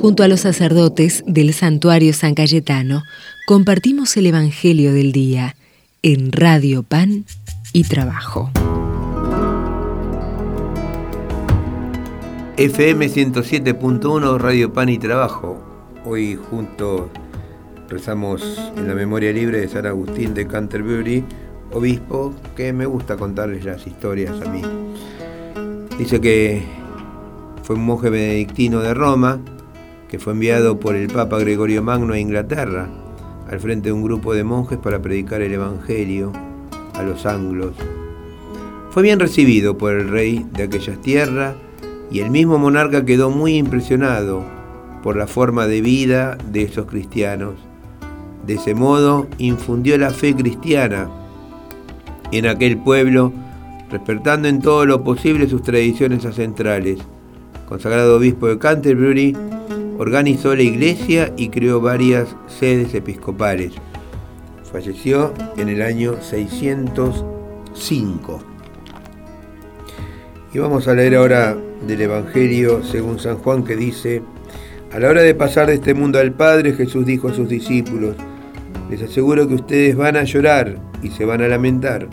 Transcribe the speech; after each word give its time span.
Junto 0.00 0.22
a 0.22 0.28
los 0.28 0.40
sacerdotes 0.40 1.24
del 1.26 1.52
santuario 1.52 2.12
San 2.12 2.36
Cayetano, 2.36 3.02
compartimos 3.48 4.16
el 4.16 4.26
Evangelio 4.26 4.92
del 4.92 5.10
Día 5.10 5.56
en 6.02 6.30
Radio 6.30 6.84
Pan 6.84 7.24
y 7.72 7.82
Trabajo. 7.82 8.48
FM 12.56 13.08
107.1 13.08 14.38
Radio 14.38 14.72
Pan 14.72 14.88
y 14.88 14.98
Trabajo. 14.98 15.60
Hoy 16.04 16.36
juntos 16.36 17.08
rezamos 17.88 18.40
en 18.76 18.86
la 18.86 18.94
memoria 18.94 19.32
libre 19.32 19.58
de 19.58 19.68
San 19.68 19.84
Agustín 19.84 20.32
de 20.32 20.46
Canterbury, 20.46 21.24
obispo, 21.72 22.32
que 22.54 22.72
me 22.72 22.86
gusta 22.86 23.16
contarles 23.16 23.64
las 23.64 23.84
historias 23.84 24.40
a 24.42 24.48
mí. 24.48 24.62
Dice 25.98 26.20
que 26.20 26.62
fue 27.64 27.74
un 27.74 27.84
monje 27.84 28.10
benedictino 28.10 28.78
de 28.80 28.94
Roma, 28.94 29.40
que 30.08 30.18
fue 30.18 30.32
enviado 30.32 30.80
por 30.80 30.96
el 30.96 31.08
Papa 31.08 31.38
Gregorio 31.38 31.82
Magno 31.82 32.14
a 32.14 32.18
Inglaterra, 32.18 32.88
al 33.50 33.60
frente 33.60 33.88
de 33.88 33.92
un 33.92 34.02
grupo 34.02 34.34
de 34.34 34.44
monjes 34.44 34.78
para 34.78 35.00
predicar 35.00 35.42
el 35.42 35.52
Evangelio 35.52 36.32
a 36.94 37.02
los 37.02 37.26
anglos. 37.26 37.74
Fue 38.90 39.02
bien 39.02 39.20
recibido 39.20 39.76
por 39.78 39.92
el 39.92 40.08
rey 40.08 40.46
de 40.52 40.64
aquellas 40.64 41.00
tierras 41.00 41.54
y 42.10 42.20
el 42.20 42.30
mismo 42.30 42.58
monarca 42.58 43.04
quedó 43.04 43.30
muy 43.30 43.56
impresionado 43.56 44.42
por 45.02 45.16
la 45.16 45.26
forma 45.26 45.66
de 45.66 45.80
vida 45.80 46.36
de 46.50 46.62
esos 46.62 46.86
cristianos. 46.86 47.54
De 48.46 48.54
ese 48.54 48.74
modo 48.74 49.26
infundió 49.36 49.98
la 49.98 50.10
fe 50.10 50.34
cristiana 50.34 51.08
en 52.32 52.46
aquel 52.46 52.78
pueblo, 52.78 53.32
respetando 53.90 54.48
en 54.48 54.60
todo 54.60 54.86
lo 54.86 55.04
posible 55.04 55.48
sus 55.48 55.62
tradiciones 55.62 56.24
ancestrales. 56.24 56.98
Consagrado 57.68 58.16
obispo 58.16 58.48
de 58.48 58.58
Canterbury, 58.58 59.36
organizó 59.98 60.54
la 60.54 60.62
iglesia 60.62 61.34
y 61.36 61.50
creó 61.50 61.82
varias 61.82 62.34
sedes 62.46 62.94
episcopales. 62.94 63.74
Falleció 64.72 65.34
en 65.56 65.68
el 65.68 65.82
año 65.82 66.22
605. 66.22 68.40
Y 70.54 70.58
vamos 70.58 70.88
a 70.88 70.94
leer 70.94 71.16
ahora 71.16 71.58
del 71.86 72.00
Evangelio 72.00 72.82
según 72.84 73.18
San 73.18 73.36
Juan 73.38 73.64
que 73.64 73.76
dice, 73.76 74.22
a 74.92 74.98
la 74.98 75.10
hora 75.10 75.20
de 75.22 75.34
pasar 75.34 75.66
de 75.66 75.74
este 75.74 75.92
mundo 75.94 76.18
al 76.18 76.32
Padre, 76.32 76.72
Jesús 76.72 77.04
dijo 77.04 77.28
a 77.28 77.34
sus 77.34 77.46
discípulos, 77.48 78.16
les 78.88 79.02
aseguro 79.02 79.46
que 79.46 79.56
ustedes 79.56 79.94
van 79.96 80.16
a 80.16 80.24
llorar 80.24 80.78
y 81.02 81.10
se 81.10 81.26
van 81.26 81.42
a 81.42 81.48
lamentar. 81.48 82.08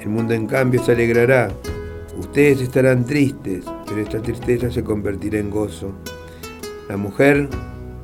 El 0.00 0.08
mundo 0.08 0.34
en 0.34 0.46
cambio 0.46 0.84
se 0.84 0.92
alegrará. 0.92 1.48
Ustedes 2.18 2.60
estarán 2.60 3.04
tristes, 3.04 3.64
pero 3.86 4.00
esta 4.00 4.20
tristeza 4.20 4.70
se 4.70 4.84
convertirá 4.84 5.38
en 5.38 5.50
gozo. 5.50 5.94
La 6.88 6.96
mujer, 6.96 7.48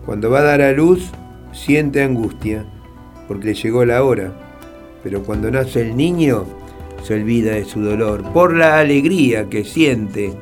cuando 0.05 0.31
va 0.31 0.41
a 0.41 0.43
dar 0.43 0.63
a 0.63 0.73
luz, 0.73 1.11
siente 1.53 2.03
angustia, 2.03 2.65
porque 3.29 3.47
le 3.47 3.55
llegó 3.55 3.85
la 3.85 4.03
hora. 4.03 4.33
Pero 5.05 5.23
cuando 5.23 5.51
nace 5.51 5.83
el 5.83 5.97
niño, 5.97 6.45
se 7.03 7.15
olvida 7.15 7.53
de 7.53 7.65
su 7.65 7.81
dolor, 7.81 8.23
por 8.33 8.57
la 8.57 8.79
alegría 8.79 9.49
que 9.49 9.65
siente 9.65 10.33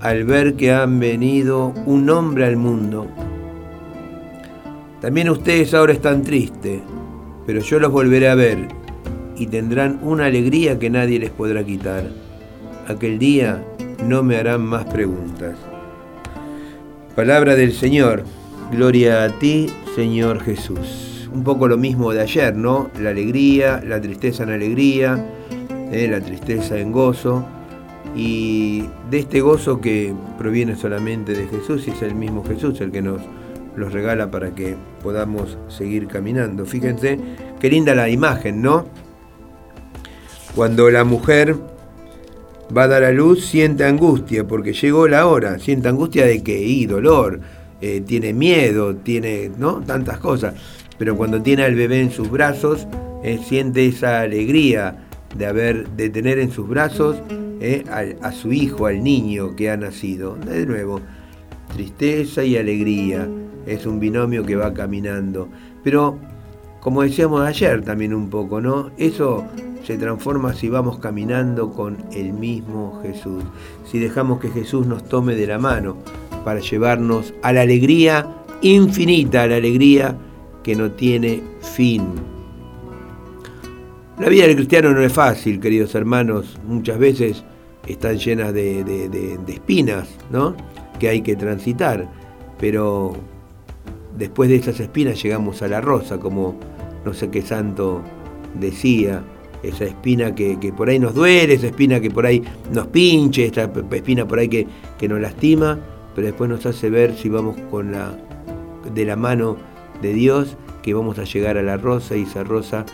al 0.00 0.24
ver 0.24 0.54
que 0.54 0.72
han 0.72 0.98
venido 0.98 1.72
un 1.86 2.08
hombre 2.10 2.46
al 2.46 2.56
mundo. 2.56 3.06
También 5.00 5.28
ustedes 5.30 5.74
ahora 5.74 5.92
están 5.92 6.22
tristes, 6.22 6.80
pero 7.46 7.60
yo 7.60 7.78
los 7.78 7.92
volveré 7.92 8.28
a 8.28 8.34
ver 8.34 8.68
y 9.36 9.46
tendrán 9.46 9.98
una 10.02 10.26
alegría 10.26 10.78
que 10.78 10.90
nadie 10.90 11.18
les 11.18 11.30
podrá 11.30 11.64
quitar. 11.64 12.04
Aquel 12.88 13.18
día 13.18 13.64
no 14.04 14.22
me 14.22 14.36
harán 14.36 14.62
más 14.62 14.84
preguntas. 14.86 15.71
Palabra 17.16 17.56
del 17.56 17.74
Señor. 17.74 18.24
Gloria 18.70 19.24
a 19.24 19.38
ti, 19.38 19.66
Señor 19.94 20.40
Jesús. 20.40 21.28
Un 21.30 21.44
poco 21.44 21.68
lo 21.68 21.76
mismo 21.76 22.10
de 22.10 22.22
ayer, 22.22 22.56
¿no? 22.56 22.90
La 22.98 23.10
alegría, 23.10 23.82
la 23.86 24.00
tristeza 24.00 24.44
en 24.44 24.50
alegría, 24.50 25.22
¿eh? 25.92 26.08
la 26.10 26.22
tristeza 26.22 26.78
en 26.78 26.90
gozo. 26.90 27.44
Y 28.16 28.84
de 29.10 29.18
este 29.18 29.42
gozo 29.42 29.78
que 29.78 30.14
proviene 30.38 30.74
solamente 30.74 31.34
de 31.34 31.46
Jesús, 31.48 31.86
y 31.86 31.90
es 31.90 32.00
el 32.00 32.14
mismo 32.14 32.42
Jesús 32.44 32.80
el 32.80 32.90
que 32.90 33.02
nos 33.02 33.20
los 33.76 33.92
regala 33.92 34.30
para 34.30 34.54
que 34.54 34.74
podamos 35.02 35.58
seguir 35.68 36.06
caminando. 36.06 36.64
Fíjense 36.64 37.18
qué 37.60 37.68
linda 37.68 37.94
la 37.94 38.08
imagen, 38.08 38.62
¿no? 38.62 38.86
Cuando 40.54 40.90
la 40.90 41.04
mujer 41.04 41.56
va 42.76 42.84
a 42.84 42.88
dar 42.88 43.04
a 43.04 43.12
luz, 43.12 43.44
siente 43.44 43.84
angustia, 43.84 44.46
porque 44.46 44.72
llegó 44.72 45.08
la 45.08 45.26
hora, 45.26 45.58
siente 45.58 45.88
angustia 45.88 46.26
de 46.26 46.42
que, 46.42 46.60
y 46.60 46.86
dolor, 46.86 47.40
eh, 47.80 48.00
tiene 48.00 48.32
miedo, 48.32 48.96
tiene, 48.96 49.50
¿no? 49.58 49.80
Tantas 49.80 50.18
cosas. 50.18 50.54
Pero 50.98 51.16
cuando 51.16 51.42
tiene 51.42 51.64
al 51.64 51.74
bebé 51.74 52.00
en 52.00 52.10
sus 52.10 52.30
brazos, 52.30 52.86
eh, 53.22 53.38
siente 53.44 53.86
esa 53.86 54.20
alegría 54.20 55.04
de 55.36 55.46
haber, 55.46 55.88
de 55.90 56.10
tener 56.10 56.38
en 56.38 56.50
sus 56.50 56.68
brazos 56.68 57.16
eh, 57.60 57.84
a, 57.90 58.28
a 58.28 58.32
su 58.32 58.52
hijo, 58.52 58.86
al 58.86 59.02
niño 59.02 59.54
que 59.56 59.70
ha 59.70 59.76
nacido. 59.76 60.36
De 60.36 60.64
nuevo, 60.66 61.00
tristeza 61.74 62.44
y 62.44 62.56
alegría. 62.56 63.28
Es 63.66 63.86
un 63.86 64.00
binomio 64.00 64.44
que 64.44 64.56
va 64.56 64.72
caminando. 64.74 65.48
Pero, 65.84 66.18
como 66.80 67.02
decíamos 67.02 67.42
ayer 67.42 67.82
también 67.82 68.14
un 68.14 68.28
poco, 68.28 68.60
¿no? 68.60 68.90
Eso 68.96 69.46
se 69.84 69.98
transforma 69.98 70.54
si 70.54 70.68
vamos 70.68 70.98
caminando 70.98 71.70
con 71.70 71.98
el 72.12 72.32
mismo 72.32 73.00
Jesús, 73.02 73.42
si 73.84 73.98
dejamos 73.98 74.40
que 74.40 74.50
Jesús 74.50 74.86
nos 74.86 75.04
tome 75.04 75.34
de 75.34 75.46
la 75.46 75.58
mano 75.58 75.96
para 76.44 76.60
llevarnos 76.60 77.34
a 77.42 77.52
la 77.52 77.62
alegría 77.62 78.26
infinita, 78.62 79.42
a 79.42 79.46
la 79.48 79.56
alegría 79.56 80.16
que 80.62 80.76
no 80.76 80.92
tiene 80.92 81.42
fin. 81.60 82.06
La 84.18 84.28
vida 84.28 84.46
del 84.46 84.56
cristiano 84.56 84.92
no 84.92 85.02
es 85.02 85.12
fácil, 85.12 85.58
queridos 85.58 85.94
hermanos, 85.94 86.58
muchas 86.66 86.98
veces 86.98 87.44
están 87.86 88.18
llenas 88.18 88.52
de, 88.52 89.40
espinas, 89.48 90.08
¿no? 90.30 90.54
Que 91.00 91.08
hay 91.08 91.22
que 91.22 91.34
transitar, 91.34 92.08
pero 92.58 93.14
después 94.16 94.48
de 94.48 94.56
esas 94.56 94.78
espinas 94.78 95.20
llegamos 95.20 95.62
a 95.62 95.68
la 95.68 95.80
rosa, 95.80 96.18
como 96.18 96.54
no 97.04 97.12
sé 97.12 97.30
qué 97.30 97.42
santo 97.42 98.02
decía, 98.54 99.24
esa 99.62 99.84
espina 99.84 100.34
que, 100.34 100.56
por 100.76 100.88
ahí 100.88 100.98
nos 100.98 101.14
duele, 101.14 101.54
esa 101.54 101.68
espina 101.68 102.00
que 102.00 102.10
por 102.10 102.26
ahí 102.26 102.42
nos 102.72 102.88
pinche, 102.88 103.46
esta 103.46 103.70
espina 103.92 104.26
por 104.26 104.38
ahí 104.38 104.48
que, 104.48 104.66
que 104.98 105.08
nos 105.08 105.20
lastima, 105.20 105.78
pero 106.14 106.26
después 106.26 106.50
nos 106.50 106.66
hace 106.66 106.90
ver 106.90 107.16
si 107.16 107.28
vamos 107.28 107.56
con 107.70 107.92
la, 107.92 108.16
de 108.94 109.04
la 109.04 109.16
mano 109.16 109.56
de 110.00 110.12
Dios, 110.12 110.56
que 110.82 110.94
vamos 110.94 111.18
a 111.18 111.24
llegar 111.24 111.56
a 111.56 111.62
la 111.62 111.76
rosa 111.76 112.16
y 112.16 112.22
esa 112.22 112.42
rosa 112.42 112.84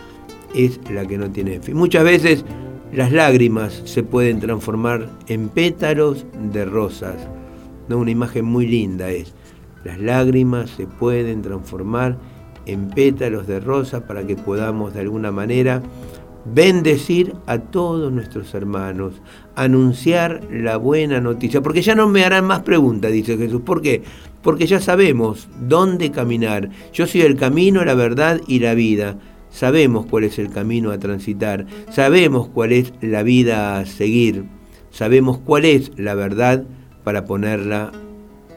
es 0.54 0.78
la 0.90 1.06
que 1.06 1.18
no 1.18 1.30
tiene 1.30 1.60
fin. 1.60 1.76
Muchas 1.76 2.04
veces 2.04 2.44
las 2.92 3.12
lágrimas 3.12 3.82
se 3.84 4.02
pueden 4.02 4.40
transformar 4.40 5.08
en 5.26 5.48
pétalos 5.48 6.26
de 6.52 6.64
rosas. 6.64 7.16
¿no? 7.88 7.98
Una 7.98 8.10
imagen 8.10 8.44
muy 8.44 8.66
linda 8.66 9.10
es. 9.10 9.34
Las 9.84 9.98
lágrimas 9.98 10.70
se 10.70 10.86
pueden 10.86 11.42
transformar 11.42 12.18
en 12.66 12.88
pétalos 12.90 13.46
de 13.46 13.60
rosa 13.60 14.06
para 14.06 14.26
que 14.26 14.36
podamos 14.36 14.94
de 14.94 15.00
alguna 15.00 15.32
manera 15.32 15.82
bendecir 16.54 17.34
a 17.46 17.58
todos 17.58 18.12
nuestros 18.12 18.54
hermanos, 18.54 19.14
anunciar 19.54 20.42
la 20.50 20.76
buena 20.76 21.20
noticia, 21.20 21.60
porque 21.60 21.82
ya 21.82 21.94
no 21.94 22.08
me 22.08 22.24
harán 22.24 22.46
más 22.46 22.60
preguntas, 22.60 23.12
dice 23.12 23.36
Jesús. 23.36 23.62
¿Por 23.62 23.82
qué? 23.82 24.02
Porque 24.42 24.66
ya 24.66 24.80
sabemos 24.80 25.48
dónde 25.60 26.10
caminar. 26.10 26.70
Yo 26.92 27.06
soy 27.06 27.22
el 27.22 27.36
camino, 27.36 27.84
la 27.84 27.94
verdad 27.94 28.40
y 28.46 28.60
la 28.60 28.74
vida. 28.74 29.18
Sabemos 29.50 30.06
cuál 30.06 30.24
es 30.24 30.38
el 30.38 30.50
camino 30.50 30.90
a 30.90 30.98
transitar, 30.98 31.66
sabemos 31.90 32.48
cuál 32.48 32.72
es 32.72 32.92
la 33.00 33.22
vida 33.22 33.78
a 33.78 33.86
seguir, 33.86 34.44
sabemos 34.90 35.38
cuál 35.38 35.64
es 35.64 35.90
la 35.96 36.14
verdad 36.14 36.64
para 37.02 37.24
ponerla 37.24 37.90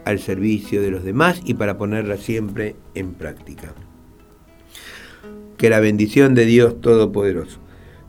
al 0.03 0.19
servicio 0.19 0.81
de 0.81 0.91
los 0.91 1.03
demás 1.03 1.41
y 1.45 1.53
para 1.53 1.77
ponerla 1.77 2.17
siempre 2.17 2.75
en 2.93 3.13
práctica. 3.13 3.73
Que 5.57 5.69
la 5.69 5.79
bendición 5.79 6.35
de 6.35 6.45
Dios 6.45 6.81
Todopoderoso 6.81 7.60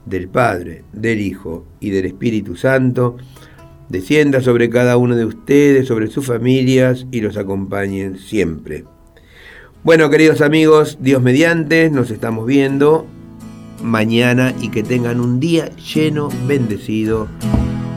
del 0.07 0.29
Padre, 0.29 0.85
del 0.93 1.21
Hijo 1.21 1.65
y 1.81 1.91
del 1.91 2.07
Espíritu 2.07 2.57
Santo, 2.57 3.17
descienda 3.89 4.41
sobre 4.41 4.71
cada 4.71 4.97
uno 4.97 5.17
de 5.17 5.25
ustedes, 5.25 5.87
sobre 5.87 6.09
sus 6.09 6.27
familias 6.27 7.07
y 7.11 7.21
los 7.21 7.37
acompañen 7.37 8.19
siempre. 8.19 8.85
Bueno, 9.85 10.11
queridos 10.11 10.41
amigos, 10.41 10.99
Dios 11.01 11.23
mediante, 11.23 11.91
nos 11.91 12.11
estamos 12.11 12.47
viendo 12.47 13.07
mañana 13.83 14.55
y 14.61 14.69
que 14.69 14.83
tengan 14.83 15.21
un 15.21 15.41
día 15.41 15.75
lleno, 15.77 16.29
bendecido 16.47 17.29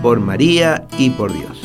por 0.01 0.19
María 0.19 0.88
y 0.98 1.12
por 1.12 1.31
Dios. 1.31 1.62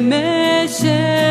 mexer. 0.00 1.29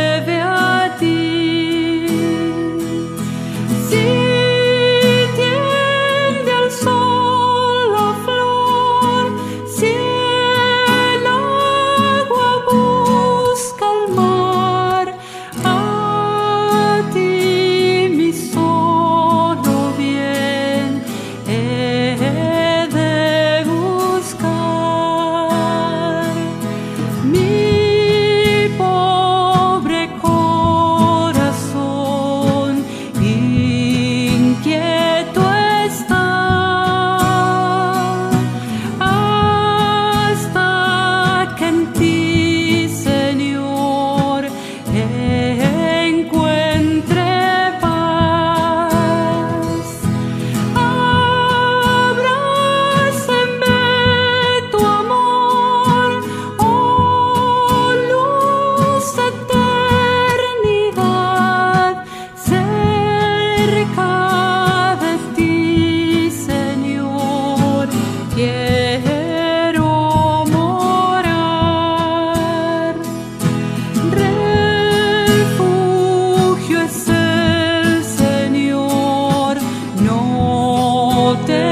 no 81.30 81.38
te 81.46 81.69